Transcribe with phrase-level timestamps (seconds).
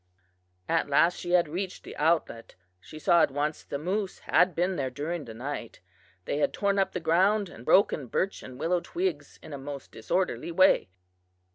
[0.67, 2.55] "At last she had reached the outlet.
[2.79, 5.79] She saw at once that the moose had been there during the night.
[6.25, 9.91] They had torn up the ground and broken birch and willow twigs in a most
[9.91, 10.89] disorderly way."